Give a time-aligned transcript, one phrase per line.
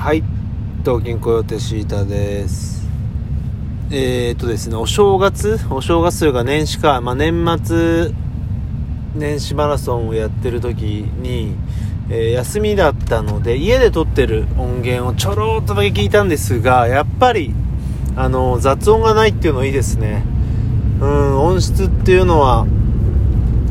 [0.00, 0.24] はい
[0.82, 2.88] 東京コヨテシータです。
[3.90, 8.10] えー、っとですねお正月お正月というか年始か、まあ、年末
[9.14, 11.54] 年始マラソンをやってる時に、
[12.08, 17.54] えー、休みだったので家で撮ってる音源をちょろっとだけ聞いたんですがやっぱり
[18.16, 20.24] あの雑音がないっていうのいいですね。
[21.02, 22.66] うん音質っていうのは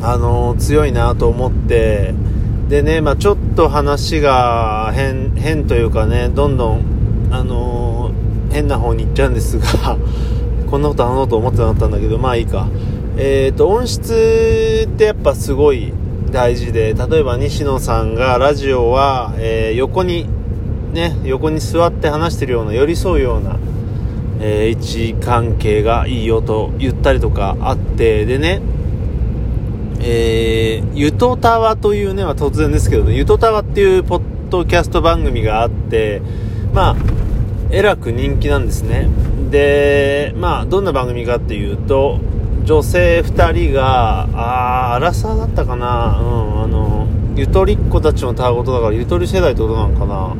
[0.00, 2.14] あの強いなと思って
[2.70, 9.98] でね、まあ、ちょっと話が変変というかねどんどん、あのー、変な方に行っちゃうんですが
[10.70, 12.68] こんなこと話そうと思ってなかったんだけどまあいいか。
[13.16, 15.92] えっ、ー、と音質ってやっぱすごい
[16.30, 20.26] 大事で例えば西野さんがラジオは、えー、横に
[20.92, 23.56] ね横に座って話してるような寄り添うような、
[24.40, 28.62] え位置関係がいいよと言ったりとかあってでね
[30.02, 36.22] えー、ゆとたわというね、まあ、突然ですけどね、ゆとたわっていうポッドキャスト番組があって、
[36.72, 36.96] まあ、
[37.70, 39.08] えらく人気なんですね。
[39.50, 42.18] で、まあ、どんな番組かっていうと、
[42.64, 47.06] 女性2人が、あー、アラサーだったかな、うん、あの、
[47.36, 50.36] ゆとりっ子たちのたわごとだからゆとり世代ってことなのかな。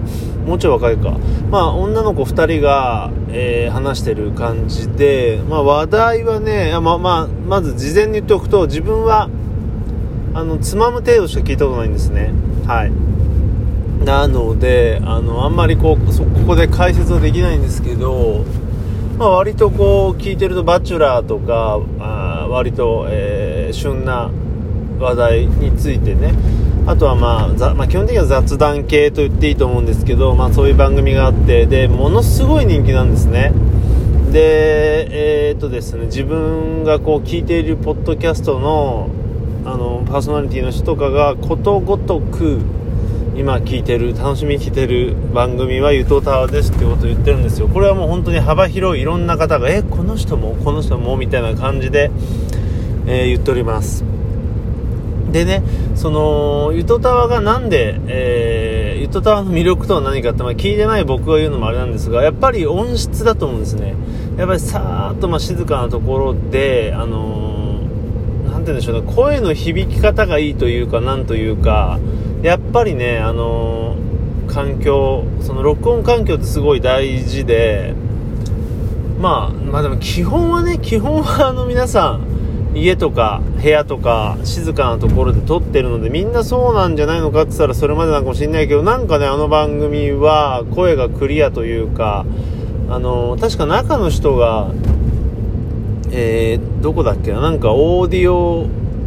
[0.46, 1.16] もうちょい若いか。
[1.50, 9.28] まあ女の子2人が、えー、話してる感じで、まあ、話題はねまあまあ、まず事前に言っておくと自分は
[10.32, 12.32] あのつまむ程度しか聞いたことないんですね。
[12.66, 12.92] はい。
[14.04, 18.44] なのであのあんまりこうここで解説はできないんですけど、
[19.18, 24.30] まあ、割とこう聞いてると「バチェラー」とかあ割と、えー、旬な
[24.98, 26.34] 話題についてね。
[26.86, 33.52] あとは、まあ、まあ、基本的には雑談系と言っていいと思うんですけど、まあ、そういう番組があってでものすごい人気なんですね。
[34.32, 39.10] でえー、っとですね自分がこう聞いているポッドキャストの
[39.64, 42.60] あのパーソナリティの人とかがことごとく
[43.36, 47.68] 今聞いてる楽しみに聞いてる番組はゆとたわですってことを言ってるんですよ。
[47.68, 52.10] これはもう本当に幅広いいろんな方がえこの人もこの人もみたいな感じで、
[53.06, 54.04] えー、言っております。
[55.30, 55.62] でね
[55.94, 63.94] そのゆとたわがなんで、えー、ゆとたわの魅力とは何かって、まあ、聞いてない僕が言うのもあれなんですがやっぱり音質だと思うんですね。
[64.36, 67.49] やっぱりさーっとま静かなところであのー
[68.60, 71.98] て言うんでしょうね、声の響き方がいいというか、なんというか、
[72.42, 73.96] やっぱりね、あの、
[74.48, 77.94] 環境、その録音環境ってすごい大事で、
[79.20, 82.30] まあ、まあでも基本はね、基本はあの皆さん、
[82.74, 92.24] 家とか部屋とか静かなところで撮ってるのでみんなそうなんじゃないのかって言ったらそれまでなのかもしれないけどなんかねあの番組は声がクリアというか
[92.88, 94.72] あの確か中の人が
[96.12, 97.40] えー、どこだっけな？
[97.40, 98.66] なんかオーディオ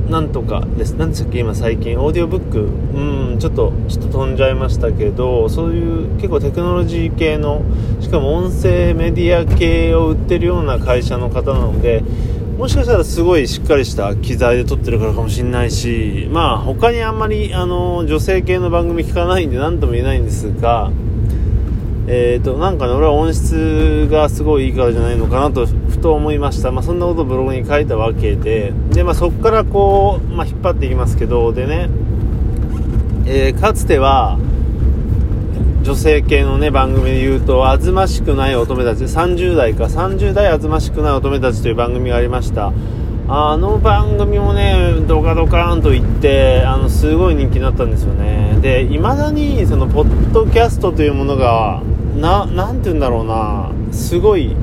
[0.10, 0.96] なんとかです。
[0.96, 1.40] 何でしたっけ？
[1.40, 2.00] 今最近。
[2.00, 2.60] オーディオブック。
[2.60, 7.62] うん、ちょっと、ちょっと飛んじゃいましたけど、そういう結構テクノロジー系の、
[8.02, 12.04] しかも音声メディア系を売ってるような会社の方なので、
[12.58, 20.92] もしかしたらすごいしっかりした機材で撮ってるからかもしれないし、まあ他にあんまりあの女性系の番組聞かないんで何とも言えないんですが、
[22.06, 28.74] えーと、なんかね、俺は音質がすごいいいからじゃないのかなとふと思いました、まあ、そんなことをブログに書いたわけで。
[28.92, 31.90] で、まあ、そこからこう、まあ、引っ張っていきますけどでね、
[33.26, 34.38] えー、かつては
[35.84, 42.72] 女性系のね番組で言うと「あずましくない乙女たち」30代か30代あずましくない乙女たちという番組がありました。
[43.26, 48.58] あの番組もねドカドカーンといってあのすごい人気になったんですよね。
[48.62, 51.82] でいまだにそのポッドキャストというものが
[52.16, 53.72] な何て言うんだろうな。
[53.92, 54.56] すごい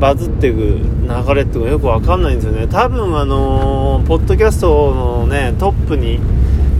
[0.00, 2.66] バズっていく流れっていうのがよくわかんないんですよね。
[2.68, 6.20] 多分あのー、ポッドキャストのねトップに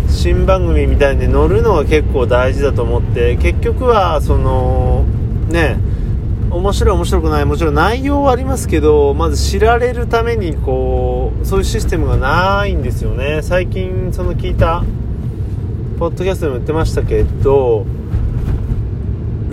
[0.08, 5.04] 新番組みたいに乗るのが結構大事だと思って結局はその
[5.48, 5.76] ね
[6.50, 13.40] 面白い面白くないもちろん内容はありますけどまず知られるためにこうそういうシステムがないんですよね。
[13.42, 14.84] 最近その聞いた
[15.98, 17.86] ポッドキャストでも言ってましたけど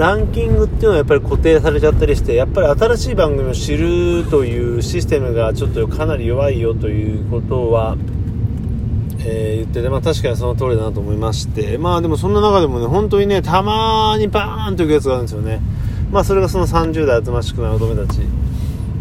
[0.01, 7.95] ランキングっていうのはやっぱり固定されちゃったりしてやっぱり新しい番組を知るというシステムがちょっとかなり弱いよということは、
[9.19, 15.62] えー、言ってて、まあ、確かにその通りだなと思いましてまあでもそんな中でもね本当にねたまにバーンというやつがあるんですよね。
[16.12, 18.18] まあそれがその30代集ましくない乙女たち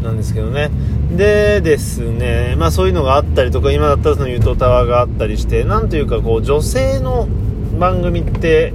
[0.03, 0.71] なんですけどね。
[1.17, 7.27] でですねまあそういうのがあったりとか今だったらそのゆとタワーがあったりしてなんというかこう女性の
[7.79, 8.75] 番組って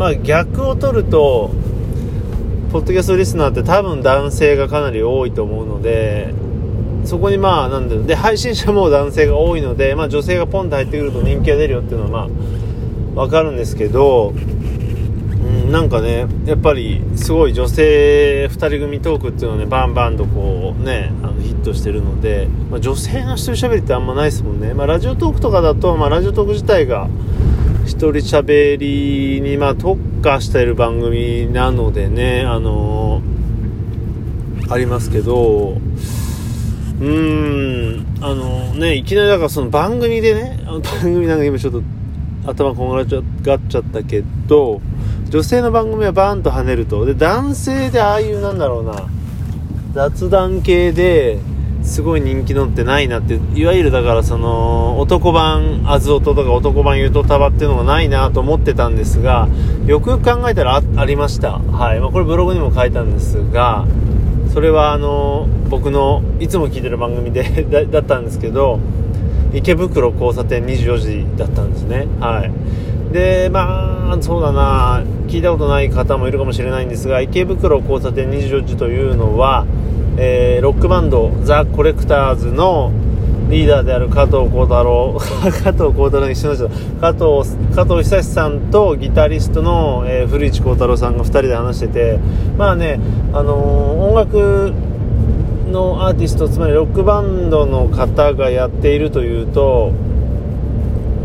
[0.00, 1.50] まあ逆を取ると、
[2.72, 6.32] ポッドキャストリスナーって多分男性がかなり多いと思うので、
[7.04, 12.34] そこにまあ、なんだろう、で、配信者も男性が多いので、まあ女性がポンと入ってくると人気が出るよっていうのはま
[13.14, 27.08] あ、わかるんですけど、うん、なんかねやっぱりすごい女性2人組トークっていうのはねバンバンとこうねあのヒットしてるので、まあ、女性の一人喋りってあんまないですもんね、まあ、ラジオトークとかだと、まあ、ラジオトーク自体が
[27.90, 41.82] 一人喋りにまあ特化している番組なのでねあのー、ありますけどうーんあのねいきなりだからその番組でね 番組なんか今ちょっと
[42.46, 44.80] 頭こんがらっちゃったけど
[45.28, 47.04] 女性の番組はバーンと跳ねると。
[47.04, 49.04] で男性でああいうなんだろうな
[49.94, 51.38] 雑談系で
[51.82, 59.48] すごい人気のってないなっていわゆるだからその男版あずおととか男版ゆとたばっていうのがないなと思ってたんですが
[59.86, 61.52] よくよく考えたらありました。
[61.58, 63.86] はい、まあ、これブログにも書いたんですが
[64.52, 68.78] それはあの僕のいつも聞いてる番組で だったんですけど
[69.54, 72.06] 池袋交差点24時だったんですね。
[72.20, 72.52] はい。
[73.12, 75.02] でまあそうだな。
[75.28, 79.64] 聞いたことない方もいるかもしれないんですが池袋交差点24時というのは、
[80.22, 82.92] えー、ロックバンドザ・コレクターズの
[83.48, 85.16] リーダーである加藤幸太郎
[85.64, 86.70] 加藤幸太郎に一緒の
[87.00, 92.18] 加藤加藤久志さんとギタリストの、えー、古市幸太郎さんが2人で話してて
[92.58, 93.00] まあね、
[93.32, 94.72] あのー、音楽
[95.72, 99.90] のアーティストつまりロックバンドの方がやっているというと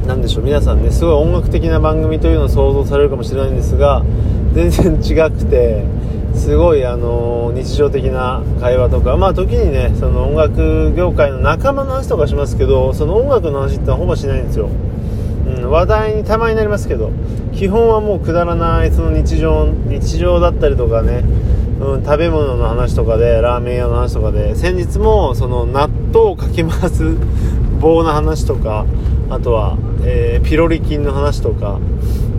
[0.08, 4.04] 何でしょう皆さんねすごい音楽的な番組というのを想像されるかもしれないんですが
[4.54, 5.84] 全然違くて
[6.36, 9.18] すごいあの日常的な会話とか。
[9.18, 14.70] まあ時にねその音楽業界の仲間の話とかしますけどその音楽の話ってほぼしないんですよ、
[15.48, 17.12] うん、話題にたまになりますけど。
[17.56, 21.24] 基本はもうくだらないその日常日常だったりとかね。
[21.80, 24.56] うん、食べ物の話とかでラーメン屋の話とかで。
[24.56, 27.16] 先日もその納豆をかき回す
[27.80, 28.86] 棒の話とか。
[29.30, 31.80] あとは、えー、ピロリ菌の話とか。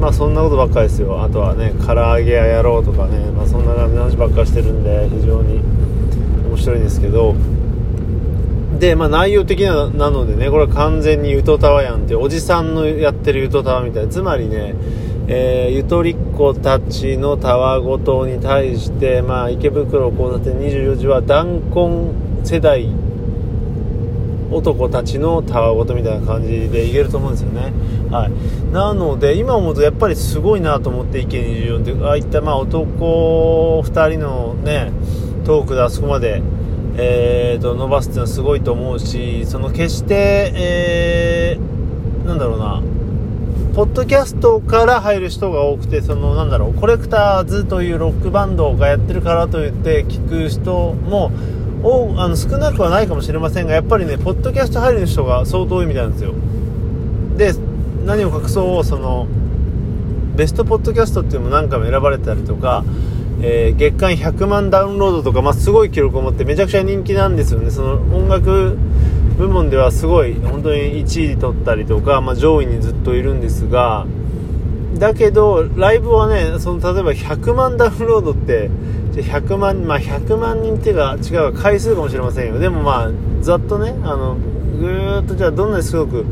[0.00, 1.22] まあそんなことばっかりですよ。
[1.22, 5.60] あとはね唐揚げ屋やろうとかね、まあ、そんな感じの話ばっかりしてるんで非常に
[6.48, 7.34] 面白いんですけど。
[8.78, 14.12] で、まあ、内容的ななのでねこれは完全にゆとたわやんっておじさんのやってるゆとたわみたいな。
[14.12, 14.74] つまりね
[15.28, 22.12] えー、ゆとりっ子たちのたわごとに対して、まあ、池袋交差点24時は弾痕
[22.44, 22.88] 世代
[24.50, 27.72] 男たちのたわごとみたいな感じでいけると思うんですよね。
[28.10, 28.72] はい。
[28.72, 34.92] なので、今思うとやっぱりすごいなと思って、池24って、ああいったまあ男2人のね、
[35.44, 36.42] トークであそこまで、
[36.98, 42.82] えー、と伸ばすっていうのはすごいと思うし、その決して、えー、なんだろうな、
[43.74, 51.30] ポッドキャストから入る人が多くて、その、なんだろう、コレクターズというロックバンドがやってるからといって聞く人も、
[52.18, 56.32] あの少なくはないかもしれませんが、やっぱりね、ポッドキャスト入る人が相当多いみたいなんですよ。
[57.36, 57.52] で、
[58.04, 59.26] 何を隠そう、その、
[60.36, 62.84] ベストポッドキャストっていうのも何回も選ばれたりとか、
[63.42, 67.70] えー、月間100万ダウンロードとか、まあ、すごい記録を持ってめちゃくちゃ人気なんですよね。
[67.70, 68.78] その音楽
[69.38, 74.06] 部門ではすごい本当に1位取ったりとか、まあ、上位にずっといるんですが
[74.98, 78.70] だけどライブはねその例えば100万ダウンロードって
[79.12, 82.58] 100万、まあ、100万人っていうか違う回数かもしれませんよ。
[82.58, 83.10] でもまあ
[83.40, 84.36] ざっとねあの
[84.78, 86.24] ぐーっとじゃあどんなにすごく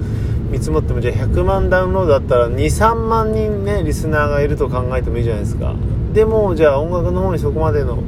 [0.50, 5.74] 見積もってもじゃあ100万ダウンロードだったら23万人ねリスナーがいると考えてもいいじゃないですか。
[6.12, 8.02] でもじゃあ音楽の方にそこまでの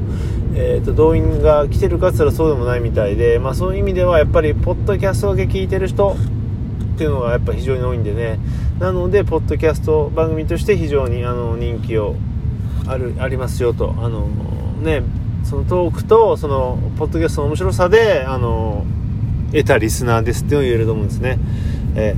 [0.59, 6.17] えーと、動員が来てるかって言ったらそうでもないみたいで、まあ、そういう意味ではやっぱりポッドキャストだけ聞いてる人
[6.97, 8.39] っていうのがやっぱ非常に多いんでね。
[8.79, 12.17] なのでポッドキャスト番組として非常にあの人気を
[12.89, 13.95] あるありますよと。
[13.99, 14.29] あの
[14.83, 15.03] ね
[15.45, 18.85] そのトークとそのポッドキャストの面白さであの
[19.53, 21.39] 得たリスナーですっていうのを言えると思うんですね、
[21.95, 22.17] え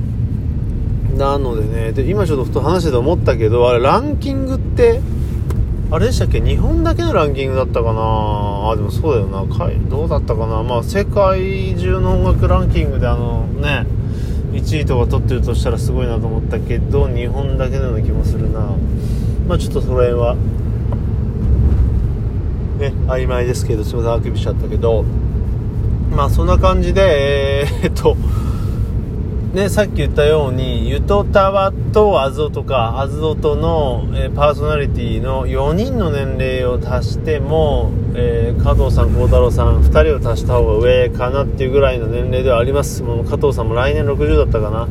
[1.13, 5.01] ー、なのでねで今ちょっとふと話してて思ったけどあれランキングって
[5.91, 6.39] あれでしたっけ？
[6.39, 8.69] 日本だけのランキングだったかな？
[8.71, 9.43] あ、でもそうだよな。
[9.89, 10.61] どうだったかな？
[10.61, 13.87] まあ、世界中の音楽ランキングであの、ね、
[14.51, 18.75] 1位とか取ってるとしたらすごいなと思ったけど、日本だけのような気もするな。
[19.47, 20.35] まあ、ちょっとその辺は、
[22.79, 25.03] ね、曖昧ですけど、すいません、あくびしちゃったけど、
[26.15, 28.15] まあ、そんな感じで、えー、っと、
[29.53, 43.01] ね、さっき言ったように、ゆとたわとあずおとか、あずおとの、えー、パーソナリティの4人の年齢を足しても、えー、加藤さん、幸太郎さん、2人を足した方が上かなっていうぐらいの年齢ではあります。
[43.01, 44.85] もう加藤さんも来年60だったかな。
[44.85, 44.87] ま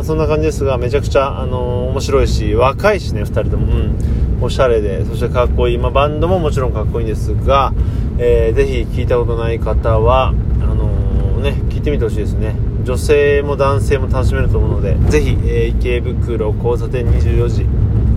[0.00, 3.72] あ、そんな感じですが、めちゃくちゃ、あのー、面白いし、若いしね、2人とも。
[3.72, 4.42] うん。
[4.42, 5.78] おしゃれで、そしてかっこいい。
[5.78, 7.72] まあ、バンドももちろんかっこいいんですが、
[8.18, 10.32] えー、ぜひ聞いたことない方は、あ
[10.64, 12.69] のね、聞いてみてほしいですね。
[12.84, 17.62] 女性も男性も楽しめると思うのでぜひ、えー、池袋交差点24時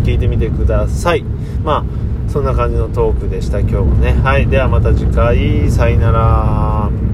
[0.03, 1.24] 聞いてみてください。
[1.63, 4.13] まあそんな感じのトークでした今日もね。
[4.13, 5.70] はいではまた次回。
[5.70, 7.12] さよなら。